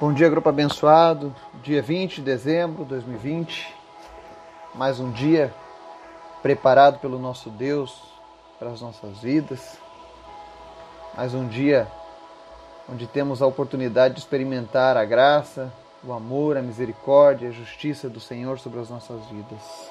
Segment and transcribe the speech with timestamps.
[0.00, 1.30] Bom dia, grupo abençoado.
[1.62, 3.70] Dia 20 de dezembro de 2020.
[4.74, 5.52] Mais um dia
[6.40, 8.00] preparado pelo nosso Deus
[8.58, 9.76] para as nossas vidas.
[11.14, 11.86] Mais um dia
[12.90, 15.70] onde temos a oportunidade de experimentar a graça,
[16.02, 19.90] o amor, a misericórdia, a justiça do Senhor sobre as nossas vidas.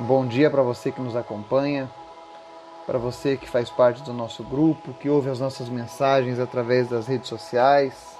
[0.00, 1.88] Bom dia para você que nos acompanha,
[2.84, 7.06] para você que faz parte do nosso grupo, que ouve as nossas mensagens através das
[7.06, 8.15] redes sociais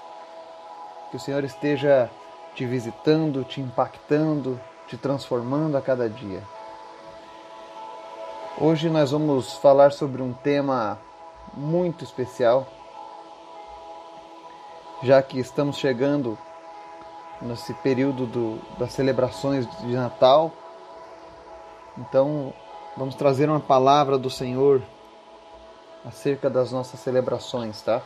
[1.10, 2.10] que o Senhor esteja
[2.54, 6.42] te visitando, te impactando, te transformando a cada dia.
[8.58, 10.98] Hoje nós vamos falar sobre um tema
[11.54, 12.66] muito especial,
[15.02, 16.38] já que estamos chegando
[17.42, 20.50] nesse período do, das celebrações de Natal.
[21.98, 22.52] Então,
[22.96, 24.82] vamos trazer uma palavra do Senhor
[26.04, 28.00] acerca das nossas celebrações, tá?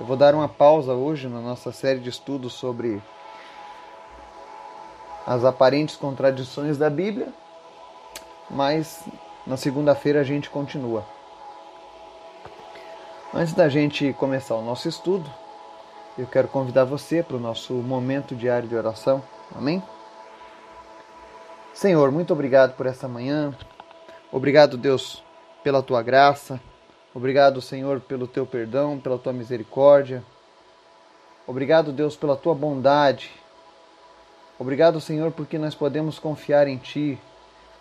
[0.00, 3.02] Eu vou dar uma pausa hoje na nossa série de estudos sobre
[5.26, 7.32] as aparentes contradições da Bíblia,
[8.48, 9.04] mas
[9.44, 11.04] na segunda-feira a gente continua.
[13.34, 15.28] Antes da gente começar o nosso estudo,
[16.16, 19.22] eu quero convidar você para o nosso momento diário de oração.
[19.54, 19.82] Amém?
[21.74, 23.52] Senhor, muito obrigado por essa manhã.
[24.30, 25.24] Obrigado, Deus,
[25.62, 26.60] pela tua graça.
[27.18, 30.22] Obrigado, Senhor, pelo teu perdão, pela tua misericórdia.
[31.48, 33.32] Obrigado, Deus, pela tua bondade.
[34.56, 37.18] Obrigado, Senhor, porque nós podemos confiar em ti.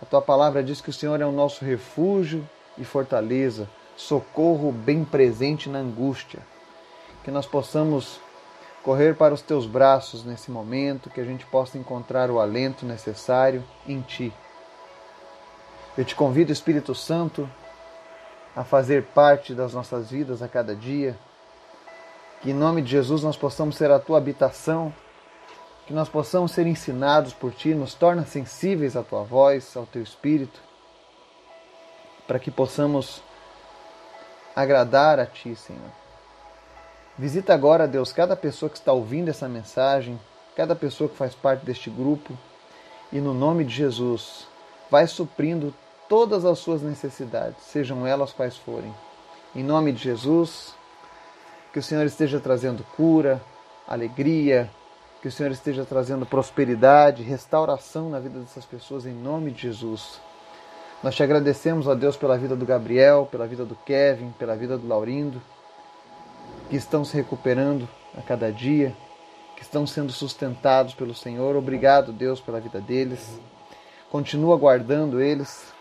[0.02, 5.06] A tua palavra diz que o Senhor é o nosso refúgio e fortaleza, socorro bem
[5.06, 6.40] presente na angústia.
[7.24, 8.20] Que nós possamos
[8.82, 13.64] correr para os teus braços nesse momento, que a gente possa encontrar o alento necessário
[13.88, 14.34] em ti.
[15.96, 17.48] Eu te convido, Espírito Santo,
[18.58, 21.16] a fazer parte das nossas vidas a cada dia.
[22.42, 24.92] Que em nome de Jesus nós possamos ser a tua habitação,
[25.86, 30.02] que nós possamos ser ensinados por ti, nos torna sensíveis à tua voz, ao teu
[30.02, 30.60] espírito,
[32.26, 33.22] para que possamos
[34.56, 35.92] agradar a ti, Senhor.
[37.16, 40.20] Visita agora, Deus, cada pessoa que está ouvindo essa mensagem,
[40.56, 42.36] cada pessoa que faz parte deste grupo,
[43.14, 44.48] e no nome de Jesus,
[44.90, 45.74] vai suprindo
[46.08, 48.94] todas as suas necessidades, sejam elas quais forem.
[49.56, 50.76] Em nome de Jesus,
[51.72, 53.42] que o Senhor esteja trazendo cura,
[53.88, 54.70] alegria,
[55.22, 60.22] que o Senhor esteja trazendo prosperidade, restauração na vida dessas pessoas, em nome de Jesus.
[61.04, 64.78] Nós te agradecemos, ó Deus, pela vida do Gabriel, pela vida do Kevin, pela vida
[64.78, 65.42] do Laurindo,
[66.70, 67.88] que estão se recuperando
[68.18, 68.96] a cada dia,
[69.56, 71.56] que estão sendo sustentados pelo Senhor.
[71.56, 73.40] Obrigado, Deus, pela vida deles.
[74.10, 75.74] Continua guardando eles,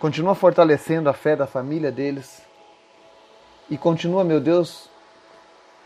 [0.00, 2.40] Continua fortalecendo a fé da família deles.
[3.68, 4.88] E continua, meu Deus,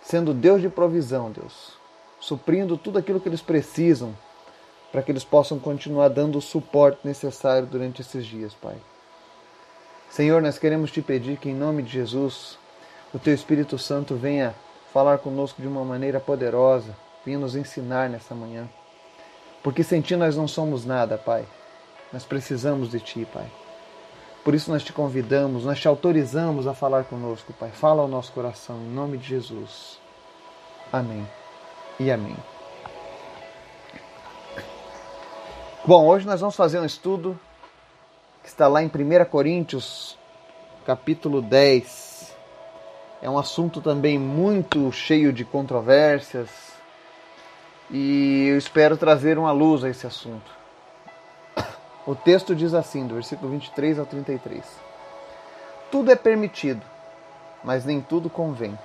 [0.00, 1.72] sendo Deus de provisão, Deus.
[2.20, 4.16] Suprindo tudo aquilo que eles precisam
[4.92, 8.76] para que eles possam continuar dando o suporte necessário durante esses dias, Pai.
[10.08, 12.56] Senhor, nós queremos te pedir que, em nome de Jesus,
[13.12, 14.54] o Teu Espírito Santo venha
[14.92, 16.96] falar conosco de uma maneira poderosa,
[17.26, 18.68] venha nos ensinar nessa manhã.
[19.60, 21.44] Porque sem Ti nós não somos nada, Pai.
[22.12, 23.63] Nós precisamos de Ti, Pai.
[24.44, 27.70] Por isso nós te convidamos, nós te autorizamos a falar conosco, Pai.
[27.70, 29.98] Fala ao nosso coração, em nome de Jesus.
[30.92, 31.26] Amém
[31.98, 32.36] e amém.
[35.86, 37.38] Bom, hoje nós vamos fazer um estudo
[38.42, 38.90] que está lá em 1
[39.30, 40.18] Coríntios,
[40.84, 42.36] capítulo 10.
[43.22, 46.50] É um assunto também muito cheio de controvérsias
[47.90, 50.63] e eu espero trazer uma luz a esse assunto.
[52.06, 54.62] O texto diz assim, do versículo 23 ao 33.
[55.90, 56.82] Tudo é permitido,
[57.62, 58.78] mas nem tudo convém.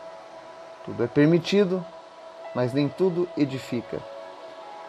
[0.86, 1.86] Tudo é permitido,
[2.56, 4.00] mas nem tudo edifica.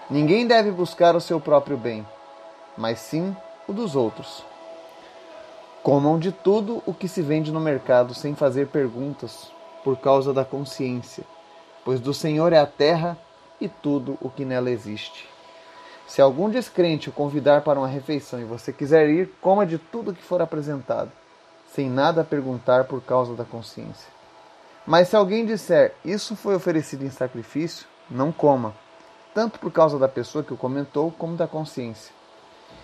[0.09, 2.07] Ninguém deve buscar o seu próprio bem,
[2.77, 3.37] mas sim
[3.67, 4.45] o dos outros.
[5.83, 9.51] Comam de tudo o que se vende no mercado sem fazer perguntas,
[9.83, 11.25] por causa da consciência,
[11.85, 13.19] pois do Senhor é a terra
[13.61, 15.27] e tudo o que nela existe.
[16.11, 20.13] Se algum descrente o convidar para uma refeição e você quiser ir, coma de tudo
[20.13, 21.13] que for apresentado,
[21.73, 24.11] sem nada perguntar por causa da consciência.
[24.85, 28.75] Mas se alguém disser, isso foi oferecido em sacrifício, não coma,
[29.33, 32.13] tanto por causa da pessoa que o comentou, como da consciência.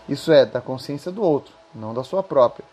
[0.08, 2.64] Isso é, da consciência do outro, não da sua própria.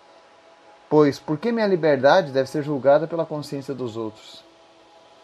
[0.87, 4.43] Pois, por que minha liberdade deve ser julgada pela consciência dos outros?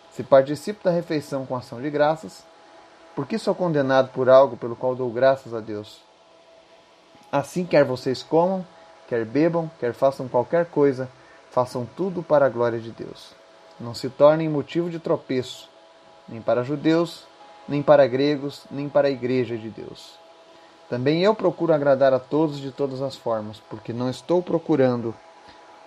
[0.10, 2.49] Se participo da refeição com ação de graças,
[3.20, 6.00] por que sou condenado por algo pelo qual dou graças a Deus?
[7.30, 8.66] Assim, quer vocês comam,
[9.10, 11.10] quer bebam, quer façam qualquer coisa,
[11.52, 13.34] façam tudo para a glória de Deus.
[13.78, 15.68] Não se tornem motivo de tropeço,
[16.30, 17.28] nem para judeus,
[17.68, 20.18] nem para gregos, nem para a igreja de Deus.
[20.90, 25.14] Também eu procuro agradar a todos de todas as formas, porque não estou procurando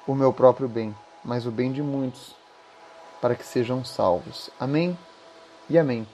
[0.07, 0.95] o meu próprio bem,
[1.25, 2.37] mas o bem de muitos,
[3.23, 4.51] para que sejam salvos.
[4.61, 4.99] Amém
[5.71, 6.07] e amém.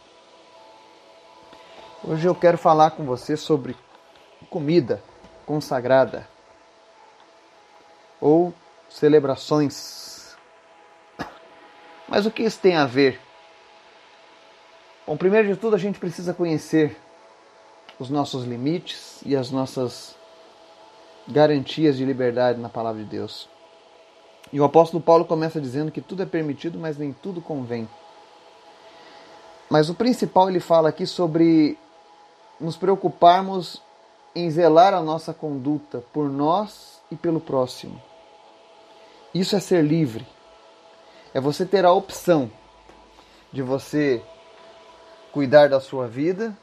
[2.04, 3.76] Hoje eu quero falar com você sobre
[4.48, 5.02] comida
[5.44, 6.28] consagrada
[8.20, 8.54] ou
[8.88, 10.36] celebrações.
[12.06, 13.20] Mas o que isso tem a ver?
[15.04, 16.96] Bom, primeiro de tudo a gente precisa conhecer
[17.98, 20.14] os nossos limites e as nossas
[21.26, 23.48] garantias de liberdade na palavra de Deus.
[24.52, 27.88] E o apóstolo Paulo começa dizendo que tudo é permitido, mas nem tudo convém.
[29.68, 31.76] Mas o principal ele fala aqui sobre
[32.60, 33.82] nos preocuparmos
[34.34, 38.00] em zelar a nossa conduta por nós e pelo próximo.
[39.34, 40.26] Isso é ser livre.
[41.34, 42.50] É você ter a opção
[43.52, 44.22] de você
[45.32, 46.56] cuidar da sua vida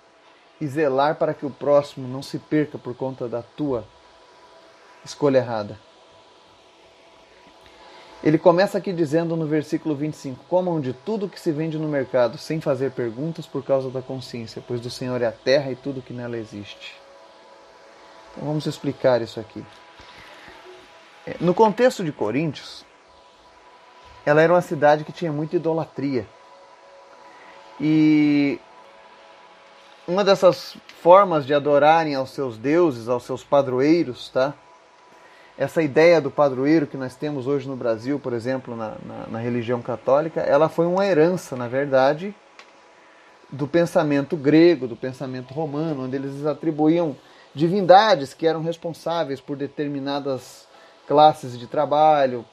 [0.60, 3.86] e zelar para que o próximo não se perca por conta da tua
[5.04, 5.80] escolha errada.
[8.26, 12.40] Ele começa aqui dizendo no versículo 25: Comam de tudo que se vende no mercado,
[12.40, 16.02] sem fazer perguntas por causa da consciência, pois do Senhor é a terra e tudo
[16.02, 16.96] que nela existe.
[18.32, 19.64] Então vamos explicar isso aqui.
[21.28, 22.84] É, no contexto de Coríntios,
[24.26, 26.26] ela era uma cidade que tinha muita idolatria.
[27.80, 28.60] E
[30.08, 34.56] uma dessas formas de adorarem aos seus deuses, aos seus padroeiros, tá?
[35.58, 39.40] Essa ideia do padroeiro que nós temos hoje no Brasil, por exemplo, na, na, na
[39.40, 42.36] religião católica, ela foi uma herança, na verdade,
[43.50, 47.16] do pensamento grego, do pensamento romano, onde eles atribuíam
[47.54, 50.68] divindades que eram responsáveis por determinadas
[51.08, 52.44] classes de trabalho,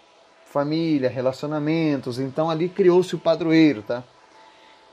[0.47, 2.21] família, relacionamentos.
[2.21, 4.05] Então ali criou-se o padroeiro, tá?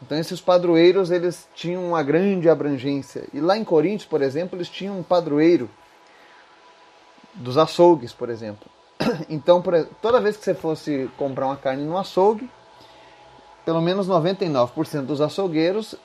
[0.02, 3.26] Então esses padroeiros eles tinham uma grande abrangência.
[3.32, 5.70] E lá em Coríntios, por exemplo, eles tinham um padroeiro
[7.40, 8.70] dos açougues, por exemplo.
[9.30, 9.64] Então,
[10.02, 12.50] toda vez que você fosse comprar uma carne no açougue,
[13.66, 15.96] pelo menos 99% dos açougueiros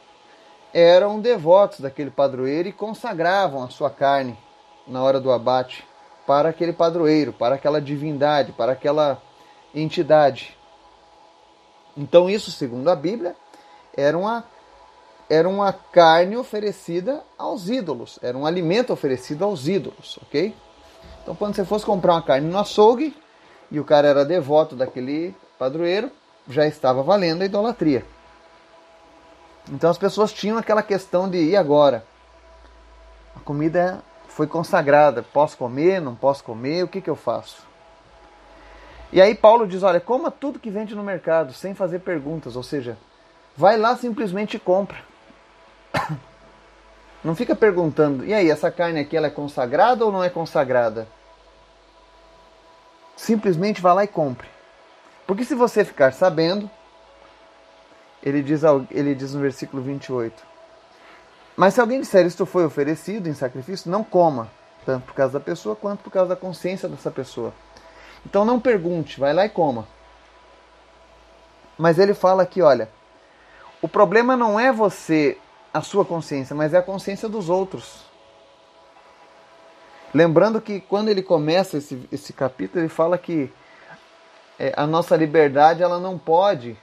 [0.73, 4.37] eram devotos daquele padroeiro e consagravam a sua carne
[4.87, 5.85] na hora do abate
[6.27, 9.21] para aquele padroeiro, para aquela divindade, para aquela
[9.75, 10.57] entidade.
[11.97, 13.37] Então, isso, segundo a Bíblia,
[13.97, 14.45] era uma,
[15.29, 20.55] era uma carne oferecida aos ídolos, era um alimento oferecido aos ídolos, ok?
[21.25, 23.17] Então, quando você fosse comprar uma carne no açougue
[23.71, 26.11] e o cara era devoto daquele padroeiro,
[26.47, 28.05] já estava valendo a idolatria.
[29.73, 32.05] Então as pessoas tinham aquela questão de e agora?
[33.35, 37.67] A comida foi consagrada, posso comer, não posso comer, o que, que eu faço?
[39.11, 42.63] E aí Paulo diz, olha, coma tudo que vende no mercado, sem fazer perguntas, ou
[42.63, 42.99] seja,
[43.57, 44.99] vai lá simplesmente e compra.
[47.25, 51.09] Não fica perguntando, e aí, essa carne aqui ela é consagrada ou não é consagrada?
[53.17, 54.47] Simplesmente vá lá e compre.
[55.27, 56.71] Porque se você ficar sabendo,
[58.23, 58.61] ele diz,
[58.91, 60.43] ele diz no versículo 28,
[61.57, 64.51] mas se alguém disser isto foi oferecido em sacrifício, não coma,
[64.85, 67.55] tanto por causa da pessoa quanto por causa da consciência dessa pessoa.
[68.27, 69.87] Então não pergunte, vai lá e coma.
[71.79, 72.91] Mas ele fala aqui, olha,
[73.81, 75.39] o problema não é você
[75.75, 78.05] a sua consciência, mas é a consciência dos outros.
[80.15, 83.53] Lembrando que quando ele começa esse, esse capítulo, ele fala que
[84.57, 86.79] é, a nossa liberdade ela não pode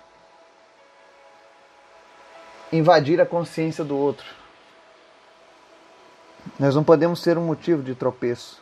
[2.74, 4.26] invadir a consciência do outro.
[6.60, 8.62] Nós não podemos ser um motivo de tropeço.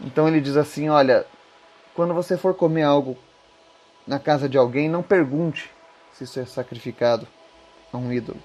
[0.00, 1.26] Então ele diz assim: olha,
[1.94, 3.18] quando você for comer algo
[4.06, 5.70] na casa de alguém, não pergunte
[6.14, 7.28] se isso é sacrificado
[7.92, 8.40] a um ídolo.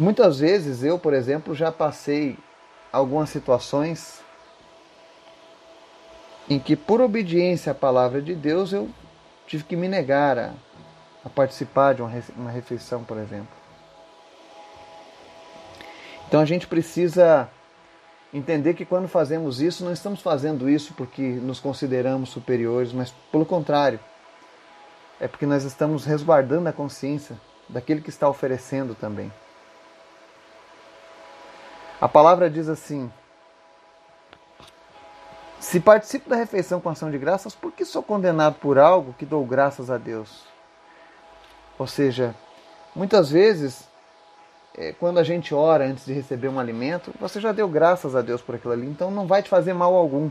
[0.00, 2.38] Muitas vezes eu, por exemplo, já passei
[2.90, 4.22] algumas situações
[6.48, 8.88] em que, por obediência à palavra de Deus, eu
[9.46, 10.54] tive que me negar a,
[11.22, 13.54] a participar de uma, uma refeição, por exemplo.
[16.26, 17.46] Então a gente precisa
[18.32, 23.44] entender que quando fazemos isso, não estamos fazendo isso porque nos consideramos superiores, mas pelo
[23.44, 24.00] contrário,
[25.20, 27.36] é porque nós estamos resguardando a consciência
[27.68, 29.30] daquele que está oferecendo também.
[32.00, 33.12] A palavra diz assim:
[35.58, 39.26] Se participo da refeição com ação de graças, por que sou condenado por algo que
[39.26, 40.44] dou graças a Deus?
[41.78, 42.34] Ou seja,
[42.96, 43.86] muitas vezes,
[44.74, 48.22] é, quando a gente ora antes de receber um alimento, você já deu graças a
[48.22, 50.30] Deus por aquilo ali, então não vai te fazer mal algum.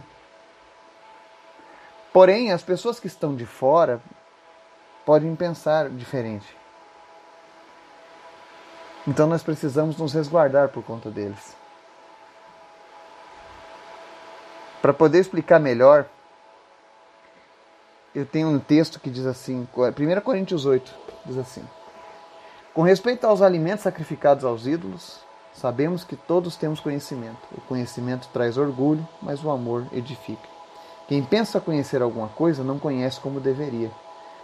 [2.11, 4.01] Porém, as pessoas que estão de fora
[5.05, 6.57] podem pensar diferente.
[9.07, 11.58] Então nós precisamos nos resguardar por conta deles.
[14.81, 16.05] Para poder explicar melhor,
[18.15, 20.93] eu tenho um texto que diz assim, 1 Coríntios 8,
[21.25, 21.63] diz assim:
[22.73, 25.19] Com respeito aos alimentos sacrificados aos ídolos,
[25.53, 27.39] sabemos que todos temos conhecimento.
[27.57, 30.47] O conhecimento traz orgulho, mas o amor edifica.
[31.09, 33.91] Quem pensa conhecer alguma coisa não conhece como deveria,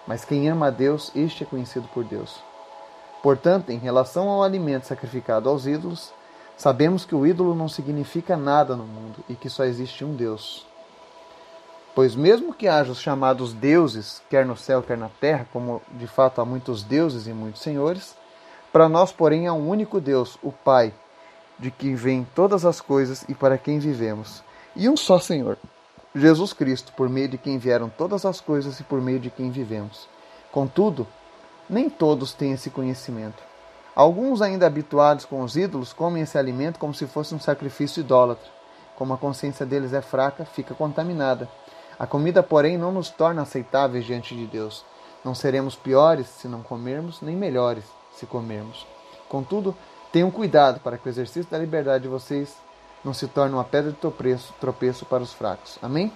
[0.06, 2.44] mas quem ama a Deus, este é conhecido por Deus.
[3.24, 6.14] Portanto, em relação ao alimento sacrificado aos ídolos,
[6.58, 10.66] sabemos que o ídolo não significa nada no mundo e que só existe um Deus.
[11.94, 16.08] Pois mesmo que haja os chamados deuses, quer no céu, quer na terra, como de
[16.08, 18.18] fato há muitos deuses e muitos senhores,
[18.72, 20.94] para nós, porém, há um único Deus, o Pai,
[21.58, 24.44] de quem vêm todas as coisas e para quem vivemos,
[24.76, 25.58] e um só Senhor,
[26.14, 29.50] Jesus Cristo, por meio de quem vieram todas as coisas e por meio de quem
[29.50, 30.10] vivemos.
[30.52, 31.08] Contudo,
[31.70, 33.42] nem todos têm esse conhecimento.
[33.96, 38.50] Alguns, ainda habituados com os ídolos, comem esse alimento como se fosse um sacrifício idólatra.
[38.96, 41.50] Como a consciência deles é fraca, fica contaminada
[41.98, 44.84] a comida, porém, não nos torna aceitáveis diante de Deus.
[45.24, 48.86] Não seremos piores se não comermos, nem melhores se comermos.
[49.30, 49.76] Contudo,
[50.12, 52.56] tenham cuidado para que o exercício da liberdade de vocês
[53.04, 55.80] não se torne uma pedra de tropeço, tropeço para os fracos.
[55.82, 56.12] Amém?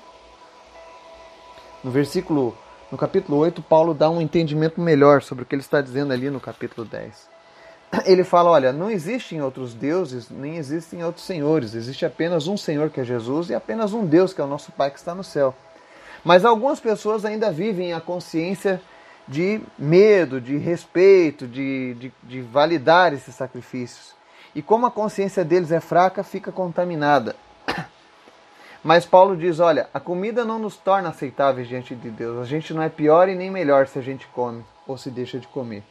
[1.81, 2.55] No versículo,
[2.91, 6.29] no capítulo 8, Paulo dá um entendimento melhor sobre o que ele está dizendo ali
[6.29, 7.38] no capítulo 10.
[8.05, 12.89] Ele fala: olha, não existem outros deuses, nem existem outros senhores, existe apenas um Senhor
[12.89, 15.23] que é Jesus e apenas um Deus que é o nosso Pai que está no
[15.23, 15.55] céu.
[16.23, 18.81] Mas algumas pessoas ainda vivem a consciência
[19.27, 24.13] de medo, de respeito, de, de, de validar esses sacrifícios.
[24.53, 27.35] E como a consciência deles é fraca, fica contaminada.
[28.83, 32.39] Mas Paulo diz: olha, a comida não nos torna aceitáveis diante de Deus.
[32.39, 35.39] A gente não é pior e nem melhor se a gente come ou se deixa
[35.39, 35.83] de comer.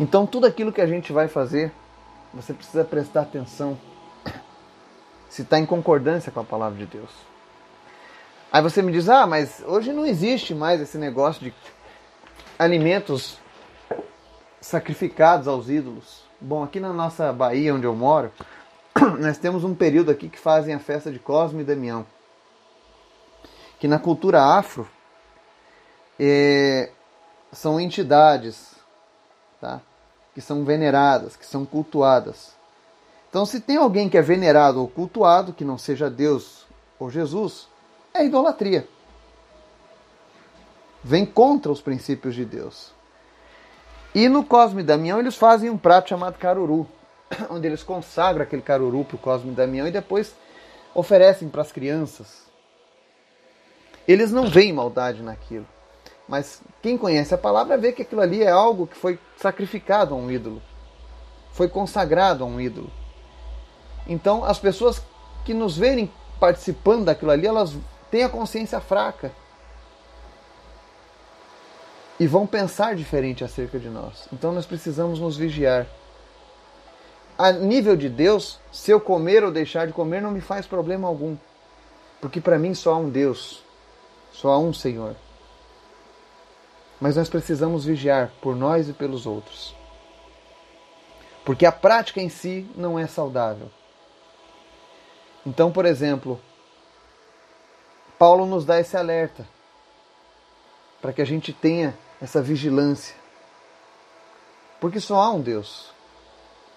[0.00, 1.72] Então, tudo aquilo que a gente vai fazer,
[2.32, 3.78] você precisa prestar atenção
[5.28, 7.10] se está em concordância com a palavra de Deus.
[8.50, 11.54] Aí você me diz: ah, mas hoje não existe mais esse negócio de
[12.58, 13.38] alimentos
[14.60, 16.22] sacrificados aos ídolos.
[16.40, 18.30] Bom, aqui na nossa Bahia, onde eu moro,
[19.18, 22.06] nós temos um período aqui que fazem a festa de Cosme e Damião.
[23.78, 24.88] Que na cultura afro
[26.18, 26.90] é,
[27.50, 28.71] são entidades
[29.62, 29.80] tá?
[30.34, 32.52] que são veneradas, que são cultuadas.
[33.28, 36.66] Então, se tem alguém que é venerado ou cultuado, que não seja Deus
[36.98, 37.68] ou Jesus,
[38.12, 38.86] é idolatria.
[41.02, 42.92] Vem contra os princípios de Deus.
[44.14, 46.86] E no Cosme Damião eles fazem um prato chamado caruru,
[47.48, 50.34] onde eles consagram aquele caruru para o Cosme Damião e depois
[50.94, 52.42] oferecem para as crianças.
[54.06, 55.66] Eles não veem maldade naquilo.
[56.32, 60.16] Mas quem conhece a palavra vê que aquilo ali é algo que foi sacrificado a
[60.16, 60.62] um ídolo.
[61.52, 62.90] Foi consagrado a um ídolo.
[64.06, 65.02] Então as pessoas
[65.44, 66.10] que nos verem
[66.40, 67.76] participando daquilo ali, elas
[68.10, 69.30] têm a consciência fraca
[72.18, 74.26] e vão pensar diferente acerca de nós.
[74.32, 75.86] Então nós precisamos nos vigiar.
[77.36, 81.06] A nível de Deus, se eu comer ou deixar de comer não me faz problema
[81.06, 81.36] algum,
[82.22, 83.62] porque para mim só há um Deus,
[84.32, 85.14] só há um Senhor.
[87.02, 89.74] Mas nós precisamos vigiar por nós e pelos outros.
[91.44, 93.68] Porque a prática em si não é saudável.
[95.44, 96.40] Então, por exemplo,
[98.16, 99.44] Paulo nos dá esse alerta
[101.00, 103.16] para que a gente tenha essa vigilância.
[104.80, 105.92] Porque só há um Deus.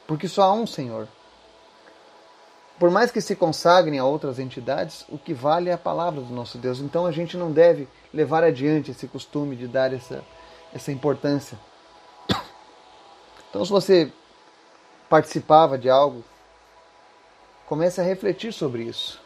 [0.08, 1.08] Porque só há um Senhor.
[2.78, 6.34] Por mais que se consagrem a outras entidades, o que vale é a palavra do
[6.34, 6.80] nosso Deus.
[6.80, 10.24] Então a gente não deve levar adiante esse costume de dar essa,
[10.74, 11.58] essa importância.
[13.50, 14.12] Então, se você
[15.10, 16.22] participava de algo,
[17.66, 19.22] comece a refletir sobre isso.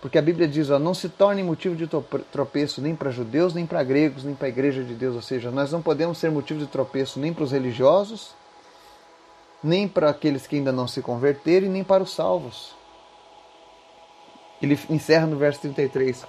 [0.00, 1.88] Porque a Bíblia diz, ó, não se torne motivo de
[2.32, 5.14] tropeço nem para judeus, nem para gregos, nem para a igreja de Deus.
[5.14, 8.34] Ou seja, nós não podemos ser motivo de tropeço nem para os religiosos,
[9.66, 12.74] nem para aqueles que ainda não se converteram, e nem para os salvos.
[14.62, 16.24] Ele encerra no verso 33.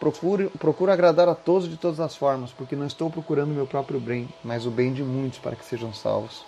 [0.00, 3.66] Procure, procure agradar a todos de todas as formas, porque não estou procurando o meu
[3.66, 6.44] próprio bem, mas o bem de muitos para que sejam salvos.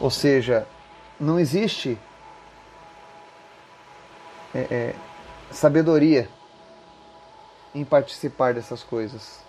[0.00, 0.66] Ou seja,
[1.20, 1.98] não existe
[4.54, 4.94] é, é,
[5.50, 6.28] sabedoria
[7.74, 9.40] em participar dessas coisas.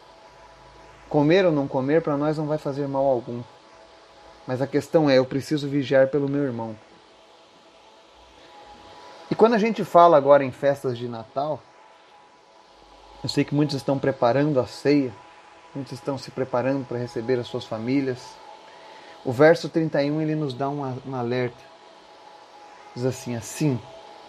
[1.08, 3.42] Comer ou não comer para nós não vai fazer mal algum.
[4.48, 6.76] Mas a questão é, eu preciso vigiar pelo meu irmão.
[9.30, 11.62] E quando a gente fala agora em festas de Natal,
[13.22, 15.12] eu sei que muitos estão preparando a ceia,
[15.76, 18.36] muitos estão se preparando para receber as suas famílias.
[19.26, 20.82] O verso 31 ele nos dá um,
[21.14, 21.62] alerta.
[22.96, 23.78] Diz assim: Assim,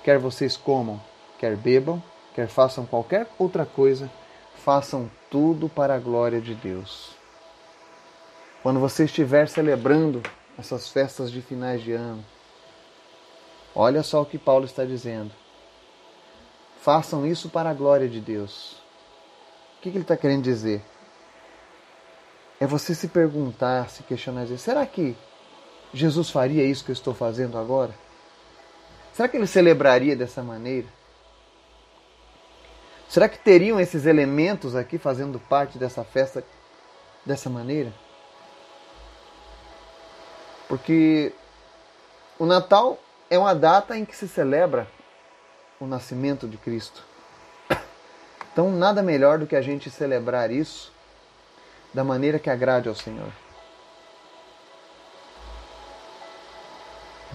[0.02, 1.00] quer vocês comam,
[1.38, 2.02] quer bebam,
[2.34, 4.10] quer façam qualquer outra coisa,
[4.56, 7.17] façam tudo para a glória de Deus.
[8.68, 10.22] Quando você estiver celebrando
[10.58, 12.22] essas festas de finais de ano,
[13.74, 15.30] olha só o que Paulo está dizendo.
[16.78, 18.72] Façam isso para a glória de Deus.
[18.72, 20.82] O que ele está querendo dizer?
[22.60, 25.16] É você se perguntar, se questionar, dizer, será que
[25.94, 27.94] Jesus faria isso que eu estou fazendo agora?
[29.14, 30.88] Será que ele celebraria dessa maneira?
[33.08, 36.44] Será que teriam esses elementos aqui fazendo parte dessa festa
[37.24, 37.94] dessa maneira?
[40.68, 41.32] Porque
[42.38, 42.98] o Natal
[43.30, 44.86] é uma data em que se celebra
[45.80, 47.02] o nascimento de Cristo.
[48.52, 50.92] Então, nada melhor do que a gente celebrar isso
[51.94, 53.32] da maneira que agrade ao Senhor.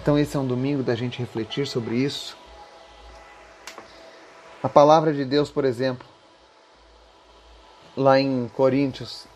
[0.00, 2.36] Então, esse é um domingo da gente refletir sobre isso.
[4.62, 6.06] A palavra de Deus, por exemplo,
[7.96, 9.26] lá em Coríntios,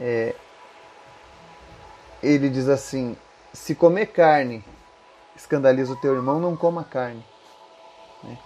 [0.00, 0.34] é,
[2.22, 3.16] ele diz assim:
[3.52, 4.64] se comer carne
[5.36, 7.24] escandaliza o teu irmão, não coma carne.
[8.22, 8.38] Né?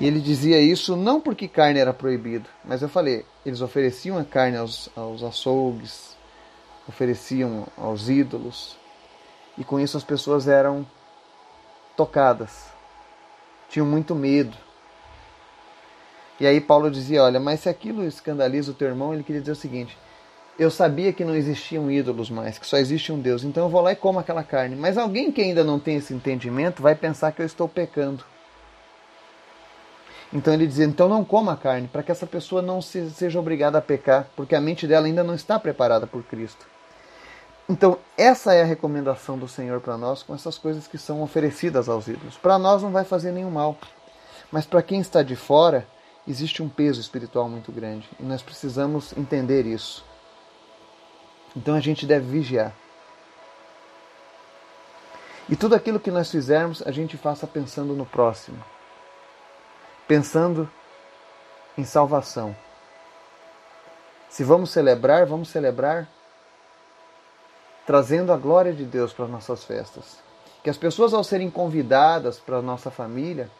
[0.00, 4.24] E ele dizia isso não porque carne era proibido, mas eu falei, eles ofereciam a
[4.24, 6.16] carne aos, aos açougues,
[6.88, 8.78] ofereciam aos ídolos,
[9.58, 10.86] e com isso as pessoas eram
[11.96, 12.68] tocadas,
[13.68, 14.56] tinham muito medo.
[16.40, 19.52] E aí Paulo dizia: Olha, mas se aquilo escandaliza o teu irmão, ele queria dizer
[19.52, 19.98] o seguinte:
[20.60, 23.44] eu sabia que não existiam ídolos mais, que só existe um Deus.
[23.44, 24.76] Então eu vou lá e como aquela carne.
[24.76, 28.22] Mas alguém que ainda não tem esse entendimento vai pensar que eu estou pecando.
[30.30, 33.40] Então ele dizia: então não coma a carne, para que essa pessoa não se, seja
[33.40, 36.66] obrigada a pecar, porque a mente dela ainda não está preparada por Cristo.
[37.66, 41.88] Então, essa é a recomendação do Senhor para nós com essas coisas que são oferecidas
[41.88, 42.36] aos ídolos.
[42.36, 43.78] Para nós não vai fazer nenhum mal,
[44.52, 45.86] mas para quem está de fora,
[46.28, 50.09] existe um peso espiritual muito grande e nós precisamos entender isso.
[51.56, 52.72] Então a gente deve vigiar.
[55.48, 58.62] E tudo aquilo que nós fizermos, a gente faça pensando no próximo,
[60.06, 60.70] pensando
[61.76, 62.54] em salvação.
[64.28, 66.06] Se vamos celebrar, vamos celebrar
[67.84, 70.18] trazendo a glória de Deus para as nossas festas.
[70.62, 73.50] Que as pessoas, ao serem convidadas para a nossa família,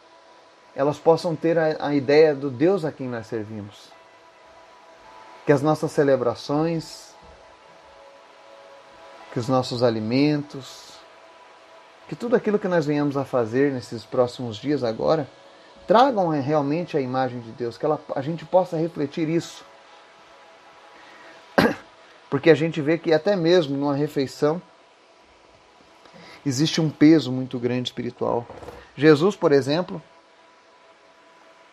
[0.73, 3.89] elas possam ter a, a ideia do Deus a quem nós servimos.
[5.45, 7.10] Que as nossas celebrações,
[9.31, 10.91] que os nossos alimentos,
[12.07, 15.27] que tudo aquilo que nós venhamos a fazer nesses próximos dias agora,
[15.87, 19.63] tragam realmente a imagem de Deus, que ela, a gente possa refletir isso.
[22.29, 24.61] Porque a gente vê que até mesmo numa refeição
[26.45, 28.45] existe um peso muito grande espiritual.
[28.95, 30.01] Jesus, por exemplo,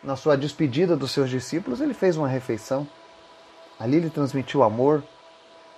[0.01, 2.87] na sua despedida dos seus discípulos, ele fez uma refeição.
[3.77, 5.03] Ali ele transmitiu amor,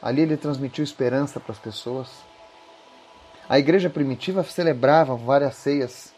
[0.02, 2.10] Ali ele transmitiu esperança para as pessoas.
[3.48, 6.14] A igreja primitiva celebrava várias ceias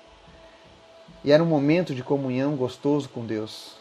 [1.24, 3.76] e era um momento de comunhão gostoso com Deus.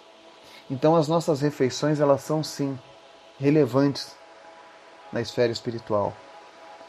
[0.70, 2.78] Então as nossas refeições elas são sim
[3.38, 4.16] relevantes
[5.12, 6.16] na esfera espiritual.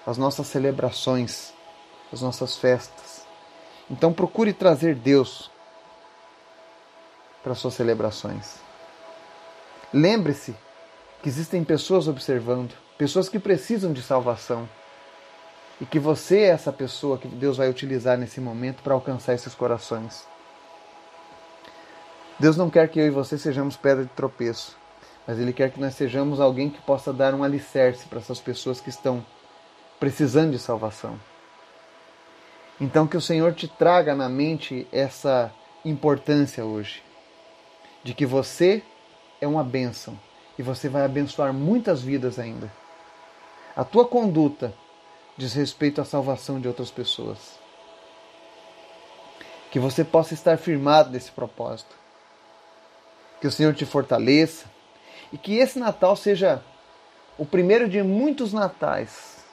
[0.08, 1.54] As nossas celebrações,
[2.12, 3.26] as nossas festas.
[3.89, 5.52] Então procure trazer Deus
[7.43, 8.56] para suas celebrações.
[9.93, 10.56] Lembre-se
[11.21, 14.67] que existem pessoas observando pessoas que precisam de salvação.
[15.82, 19.56] E que você é essa pessoa que Deus vai utilizar nesse momento para alcançar esses
[19.56, 20.25] corações.
[22.39, 24.77] Deus não quer que eu e você sejamos pedra de tropeço,
[25.27, 28.79] mas Ele quer que nós sejamos alguém que possa dar um alicerce para essas pessoas
[28.79, 29.25] que estão
[29.99, 31.19] precisando de salvação.
[32.79, 35.51] Então, que o Senhor te traga na mente essa
[35.84, 37.03] importância hoje,
[38.03, 38.84] de que você
[39.41, 40.19] é uma bênção
[40.58, 42.82] e você vai abençoar muitas vidas ainda
[43.75, 44.73] a tua conduta
[45.36, 47.59] diz respeito à salvação de outras pessoas.
[49.71, 51.95] Que você possa estar firmado nesse propósito.
[53.41, 54.65] Que o Senhor te fortaleça
[55.31, 56.63] e que esse Natal seja
[57.38, 59.43] o primeiro de muitos natais.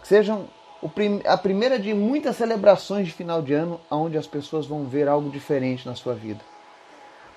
[0.00, 0.48] Que sejam
[1.26, 5.28] a primeira de muitas celebrações de final de ano onde as pessoas vão ver algo
[5.28, 6.40] diferente na sua vida.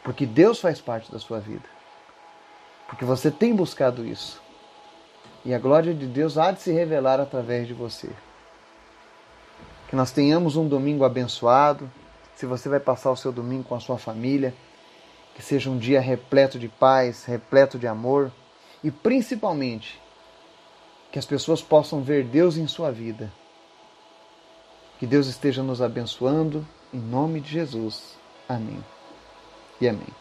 [0.01, 1.67] Porque Deus faz parte da sua vida.
[2.87, 4.41] Porque você tem buscado isso
[5.45, 8.09] e a glória de Deus há de se revelar através de você.
[9.87, 11.89] Que nós tenhamos um domingo abençoado.
[12.35, 14.53] Se você vai passar o seu domingo com a sua família,
[15.35, 18.29] Que seja um dia repleto de paz, repleto de amor
[18.83, 20.01] e principalmente
[21.11, 23.31] que as pessoas possam ver Deus em sua vida.
[24.99, 28.17] Que Deus esteja nos abençoando em nome de Jesus.
[28.49, 28.83] Amém.
[29.79, 30.19] E amém.